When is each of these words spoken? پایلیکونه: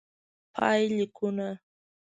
پایلیکونه: 0.53 1.47